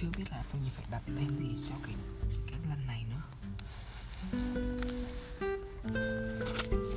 chưa 0.00 0.06
biết 0.16 0.24
là 0.30 0.42
Phương 0.42 0.62
Nhi 0.62 0.70
phải 0.74 0.84
đặt 0.90 1.02
tên 1.06 1.38
gì 1.38 1.56
cho 1.68 1.74
cái 1.82 1.94
cái 2.46 2.58
lần 2.68 2.86
này 2.86 3.04
nữa. 3.10 3.22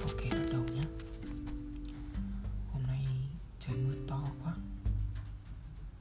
Ok, 0.03 0.21
bắt 0.31 0.45
đầu 0.51 0.63
nhé. 0.63 0.83
Hôm 2.71 2.83
nay 2.87 3.05
trời 3.59 3.75
mưa 3.75 3.95
to 4.07 4.27
quá. 4.43 4.53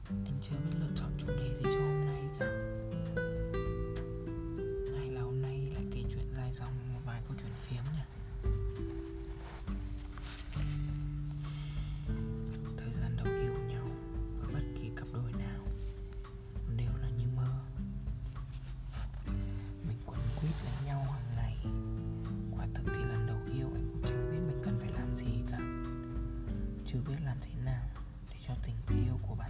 Anh 0.09 0.39
chưa 0.41 0.55
biết 0.55 0.77
lựa 0.79 0.95
chọn 0.95 1.11
chủ 1.19 1.27
đề 1.27 1.55
gì. 1.63 1.70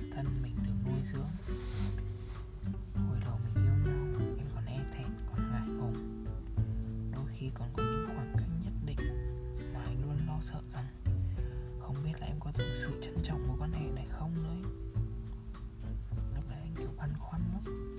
Bản 0.02 0.12
thân 0.12 0.42
mình 0.42 0.56
được 0.66 0.74
nuôi 0.86 1.02
dưỡng. 1.14 1.56
Hồi 2.96 3.18
đầu 3.26 3.40
mình 3.44 3.64
yêu 3.64 3.94
nhau 3.94 4.36
em 4.38 4.48
còn 4.56 4.66
e 4.66 4.80
thẹn, 4.98 5.08
còn 5.30 5.52
ngại 5.52 5.68
ngùng. 5.68 6.26
Đôi 7.12 7.26
khi 7.32 7.52
còn 7.54 7.68
có 7.74 7.84
những 7.84 8.06
khoảng 8.08 8.34
cách 8.38 8.48
nhất 8.64 8.74
định 8.86 8.98
mà 9.74 9.80
anh 9.84 10.02
luôn 10.02 10.28
lo 10.28 10.40
sợ 10.42 10.62
rằng 10.74 10.86
Không 11.80 11.96
biết 12.04 12.12
là 12.20 12.28
em 12.28 12.36
có 12.40 12.52
thực 12.52 12.74
sự 12.76 12.92
trân 13.02 13.24
trọng 13.24 13.48
mối 13.48 13.58
quan 13.60 13.74
hệ 13.74 13.92
này 13.96 14.06
không 14.10 14.44
nữa 14.44 14.70
Lúc 16.36 16.50
đấy 16.50 16.60
anh 16.62 16.76
kiểu 16.78 16.90
băn 16.98 17.10
khoăn 17.20 17.42
lắm. 17.54 17.98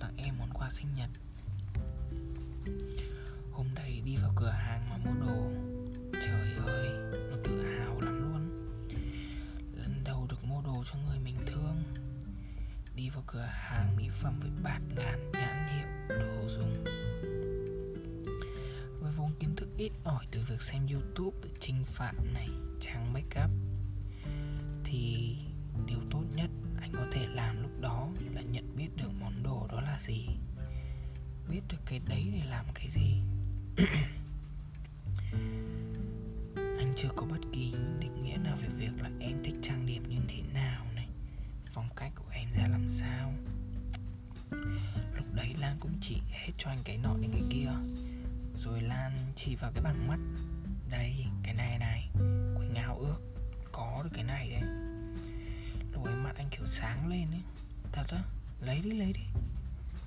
Tặng 0.00 0.16
em 0.16 0.38
món 0.38 0.50
quà 0.54 0.70
sinh 0.70 0.94
nhật. 0.94 1.10
Hôm 3.52 3.66
đấy 3.74 4.02
đi 4.04 4.16
vào 4.16 4.32
cửa 4.36 4.50
hàng 4.50 4.82
mà 4.90 4.96
mua 4.96 5.26
đồ. 5.26 5.50
Trời 6.12 6.52
ơi, 6.66 6.88
nó 7.30 7.36
tự 7.44 7.78
hào 7.78 8.00
lắm 8.00 8.22
luôn. 8.22 8.70
Lần 9.74 10.04
đầu 10.04 10.26
được 10.30 10.44
mua 10.44 10.62
đồ 10.62 10.84
cho 10.92 10.98
người 11.06 11.18
mình 11.18 11.36
thương. 11.46 11.82
Đi 12.94 13.10
vào 13.10 13.24
cửa 13.26 13.48
hàng 13.50 13.96
mỹ 13.96 14.08
phẩm 14.12 14.40
với 14.40 14.50
bạt 14.62 14.80
ngàn 14.96 15.32
nhãn 15.32 15.68
hiệu 15.68 16.18
đồ 16.18 16.48
dùng. 16.48 16.84
Với 19.00 19.12
vốn 19.16 19.32
kiến 19.40 19.56
thức 19.56 19.68
ít 19.76 19.92
ỏi 20.04 20.24
từ 20.30 20.40
việc 20.48 20.62
xem 20.62 20.86
youtube 20.86 21.36
từ 21.42 21.50
Trinh 21.60 21.84
Phạm 21.84 22.34
này, 22.34 22.48
trang 22.80 23.12
make 23.12 23.44
up 23.44 23.50
Thì 24.84 25.36
điều 25.86 26.00
tốt 26.10 26.22
nhất 26.34 26.50
anh 26.80 26.92
có 26.92 27.06
thể 27.12 27.26
làm 27.26 27.62
lúc 27.62 27.80
đó 27.80 28.08
là 28.34 28.42
nhận 28.42 28.76
biết 28.76 28.88
được 28.96 29.10
Biết 31.60 31.66
được 31.68 31.82
cái 31.86 32.00
đấy 32.08 32.26
để 32.32 32.42
làm 32.50 32.64
cái 32.74 32.88
gì. 32.88 33.20
Anh 36.54 36.92
chưa 36.96 37.08
có 37.16 37.26
bất 37.26 37.38
kỳ 37.52 37.70
những 37.70 37.96
định 38.00 38.22
nghĩa 38.22 38.36
nào 38.36 38.56
về 38.56 38.68
việc 38.68 39.02
là 39.02 39.10
em 39.20 39.42
thích 39.44 39.54
trang 39.62 39.86
điểm 39.86 40.08
như 40.08 40.16
thế 40.28 40.42
nào 40.54 40.86
này 40.94 41.08
Phong 41.72 41.88
cách 41.96 42.12
của 42.14 42.30
em 42.30 42.48
ra 42.56 42.68
làm 42.68 42.88
sao. 42.90 43.32
Lúc 45.16 45.34
đấy 45.34 45.54
Lan 45.60 45.76
cũng 45.80 45.92
chỉ 46.00 46.20
hết 46.30 46.52
cho 46.58 46.70
anh 46.70 46.78
cái 46.84 46.98
nọ 46.98 47.16
đến 47.20 47.30
cái 47.32 47.42
kia 47.50 47.70
Rồi 48.58 48.80
Lan 48.80 49.12
chỉ 49.36 49.54
vào 49.54 49.72
cái 49.74 49.84
bằng 49.84 50.08
mắt. 50.08 50.18
Đây, 50.90 51.26
cái 51.42 51.54
này 51.54 51.78
này 51.78 52.08
Quỳnh 52.58 52.74
ngao 52.74 52.98
ước 52.98 53.20
Có 53.72 54.00
được 54.04 54.10
cái 54.14 54.24
này 54.24 54.50
đấy. 54.50 54.62
Lúc 55.92 56.04
ấy 56.04 56.14
mặt 56.14 56.36
anh 56.36 56.48
kiểu 56.50 56.66
sáng 56.66 57.08
lên 57.08 57.30
ấy 57.30 57.42
Thật 57.92 58.06
á, 58.08 58.22
lấy 58.60 58.80
đi 58.84 58.90
lấy 58.90 59.12
đi. 59.12 59.24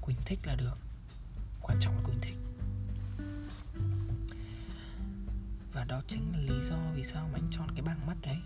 Quỳnh 0.01 0.17
thích 0.25 0.39
là 0.43 0.55
được. 0.55 0.77
Quan 1.63 1.77
trọng 1.79 1.95
của 2.03 2.11
Quỳnh 2.11 2.21
thích. 2.21 2.35
Và 5.73 5.83
đó 5.83 6.01
chính 6.07 6.31
là 6.31 6.37
lý 6.37 6.61
do 6.69 6.77
vì 6.95 7.03
sao 7.03 7.29
mà 7.33 7.39
anh 7.39 7.47
chọn 7.51 7.67
cái 7.75 7.81
bảng 7.81 8.07
mắt 8.07 8.17
đấy. 8.21 8.37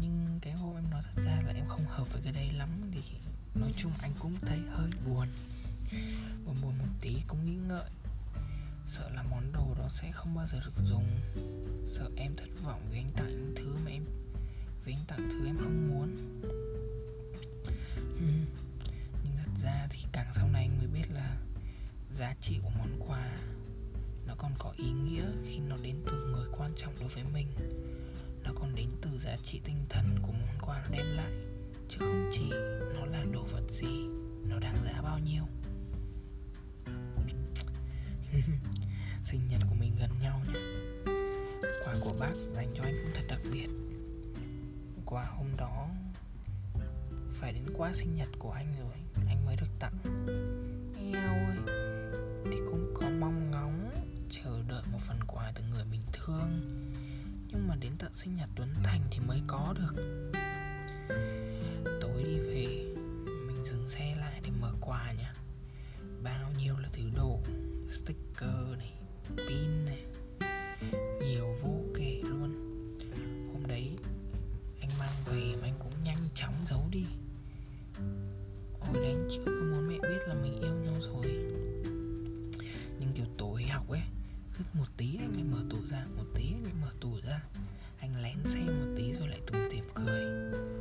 Nhưng 0.00 0.38
cái 0.42 0.52
hôm 0.52 0.76
em 0.76 0.90
nói 0.90 1.02
thật 1.02 1.22
ra 1.24 1.42
là 1.46 1.52
em 1.52 1.66
không 1.68 1.84
hợp 1.88 2.12
với 2.12 2.22
cái 2.22 2.32
đây 2.32 2.50
lắm 2.52 2.68
Thì 2.92 3.00
nói 3.54 3.74
chung 3.76 3.92
anh 4.00 4.12
cũng 4.18 4.34
thấy 4.40 4.60
hơi 4.70 4.90
buồn. 5.06 5.28
Buồn 6.46 6.56
buồn 6.62 6.78
một 6.78 6.92
tí 7.00 7.16
cũng 7.26 7.46
nghĩ 7.46 7.56
ngợi. 7.68 7.90
Sợ 8.86 9.10
là 9.10 9.22
món 9.22 9.52
đồ 9.52 9.74
đó 9.78 9.88
sẽ 9.88 10.12
không 10.12 10.34
bao 10.34 10.46
giờ 10.46 10.60
được 10.60 10.84
dùng. 10.90 11.06
Sợ 11.84 12.10
em 12.16 12.36
thất 12.36 12.48
vọng 12.64 12.80
vì 12.90 12.98
anh 12.98 13.10
tặng 13.16 13.30
những 13.30 13.54
thứ 13.56 13.76
mà 13.84 13.90
em, 13.90 14.04
Vì 14.84 14.92
anh 14.92 15.04
tặng 15.06 15.28
thứ 15.30 15.46
em 15.46 15.56
không 15.58 15.88
muốn. 15.88 16.16
Nhưng 19.24 19.36
thật 19.36 19.50
ra 19.62 19.86
thì 19.90 20.00
càng 20.12 20.32
sau 20.34 20.48
này 20.48 20.59
biết 20.92 21.10
là 21.10 21.36
Giá 22.10 22.34
trị 22.40 22.58
của 22.62 22.70
món 22.78 23.00
quà 23.08 23.36
Nó 24.26 24.34
còn 24.38 24.52
có 24.58 24.72
ý 24.76 24.90
nghĩa 24.90 25.24
khi 25.46 25.58
nó 25.58 25.76
đến 25.82 25.96
từ 26.06 26.26
người 26.32 26.48
quan 26.58 26.70
trọng 26.76 26.94
đối 27.00 27.08
với 27.08 27.24
mình. 27.32 27.46
Nó 28.44 28.50
còn 28.54 28.74
đến 28.74 28.88
từ 29.02 29.18
giá 29.18 29.36
trị 29.44 29.60
tinh 29.64 29.86
thần 29.88 30.18
của 30.22 30.32
món 30.32 30.58
quà 30.60 30.84
nó 30.84 30.96
đem 30.96 31.16
lại, 31.16 31.32
Chứ 31.88 31.96
không 31.98 32.30
chỉ 32.32 32.50
nó 32.94 33.06
là 33.06 33.24
đồ 33.32 33.42
vật 33.42 33.70
gì 33.70 34.06
Nó 34.48 34.58
đáng 34.58 34.76
giá 34.84 35.02
bao 35.02 35.18
nhiêu. 35.18 35.44
Sinh 39.24 39.48
nhật 39.48 39.60
của 39.68 39.74
mình 39.80 39.96
gần 40.00 40.10
nhau 40.20 40.42
nhé. 40.46 40.60
Quà 41.84 41.94
của 42.00 42.12
bác 42.20 42.32
dành 42.54 42.74
cho 42.76 42.82
anh 42.82 42.98
cũng 43.02 43.12
thật 43.14 43.24
đặc 43.28 43.40
biệt. 43.52 43.68
Quà 45.06 45.24
hôm 45.24 45.56
đó 45.56 45.88
Phải 47.32 47.52
đến 47.52 47.64
quá 47.74 47.92
sinh 47.94 48.14
nhật 48.14 48.28
của 48.38 48.50
anh 48.50 48.72
rồi. 48.80 49.09
Sinh 58.12 58.36
nhật 58.36 58.48
Tuấn 58.56 58.68
Thành 58.84 59.00
thì 59.10 59.20
mới 59.26 59.42
có 59.46 59.74
được. 59.78 60.02
Tối 62.00 62.22
đi 62.24 62.38
về, 62.38 62.94
Mình 63.46 63.64
dừng 63.64 63.88
xe 63.88 64.16
lại 64.18 64.40
để 64.44 64.50
mở 64.60 64.72
quà 64.80 65.12
nhá. 65.12 65.32
Bao 66.22 66.50
nhiêu 66.58 66.76
là 66.78 66.88
thứ 66.92 67.02
đồ, 67.16 67.40
Sticker 67.90 68.78
này, 68.78 68.92
Pin 69.36 69.84
này, 69.84 70.04
Nhiều 71.20 71.56
vô 71.62 71.80
kể 71.96 72.22
luôn. 72.24 72.54
Hôm 73.52 73.66
đấy, 73.66 73.96
Anh 74.80 74.90
mang 74.98 75.14
về 75.26 75.54
mà 75.60 75.66
anh 75.66 75.74
cũng 75.78 76.04
nhanh 76.04 76.28
chóng 76.34 76.54
giấu 76.70 76.88
đi. 76.90 77.06
Hồi 78.80 78.94
đấy 78.94 79.04
anh 79.04 79.28
chưa 79.30 79.44
muốn 79.44 79.88
mẹ 79.88 79.98
biết 80.02 80.18
là 80.26 80.34
mình 80.34 80.60
yêu 80.60 80.74
nhau 80.74 80.94
rồi. 81.00 81.26
Nhưng 83.00 83.12
kiểu 83.14 83.26
tối 83.38 83.62
học 83.62 83.88
ấy 83.88 84.02
Cứ 84.58 84.64
một 84.72 84.86
tí 84.96 85.16
anh 85.16 85.32
lại 85.34 85.44
mở 85.44 85.58
tủ 85.70 85.78
ra 85.90 86.06
Một 86.16 86.24
tí. 86.34 86.59
Anh 88.44 88.52
lén 88.52 88.52
xem 88.52 88.80
một 88.80 88.94
tí 88.96 89.12
rồi 89.12 89.28
lại 89.28 89.40
tủm 89.46 89.60
tỉm 89.70 89.84
cười. 89.94 90.24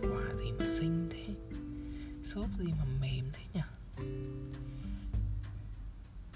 Quả 0.01 0.35
gì 0.35 0.51
mà 0.51 0.65
xinh 0.65 1.09
thế? 1.09 1.33
Xốp 2.23 2.47
gì 2.59 2.73
mà 2.79 2.85
mềm 3.01 3.25
thế 3.33 3.43
nhỉ? 3.53 3.61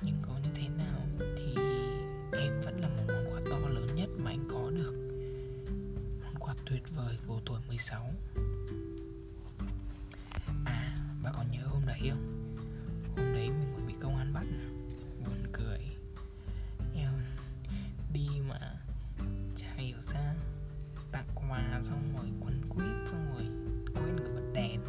Nhưng 0.01 0.15
có 0.21 0.33
như 0.43 0.49
thế 0.55 0.69
nào 0.77 0.99
Thì 1.19 1.55
em 2.39 2.61
vẫn 2.61 2.81
là 2.81 2.87
một 2.87 3.03
món 3.07 3.33
quà 3.33 3.41
to 3.49 3.69
lớn 3.69 3.87
nhất 3.95 4.09
mà 4.17 4.31
anh 4.31 4.45
có 4.51 4.71
được. 4.71 4.93
Món 6.23 6.35
quà 6.39 6.55
tuyệt 6.65 6.83
vời 6.95 7.17
của 7.27 7.39
tuổi 7.45 7.59
16 7.67 8.13
xong 21.93 22.13
rồi 22.17 22.25
quấn 22.39 22.61
quýt 22.69 23.09
xong 23.11 23.25
rồi 23.33 23.43
quên 23.95 24.17
cả 24.17 24.31
bật 24.35 24.51
đèn. 24.53 24.81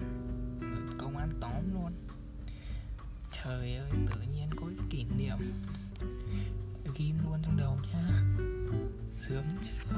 Rồi 0.60 0.82
công 0.98 1.16
an 1.16 1.30
tóm 1.40 1.74
luôn. 1.74 1.92
Trời 3.32 3.76
ơi, 3.76 3.90
tự 3.92 4.20
nhiên 4.34 4.50
có 4.56 4.66
cái 4.78 4.86
kỷ 4.90 5.04
niệm. 5.18 5.36
Ghim 6.96 7.16
luôn 7.24 7.38
trong 7.42 7.56
đầu 7.56 7.78
nha. 7.92 8.22
Sướng 9.18 9.44
chưa? 9.62 9.94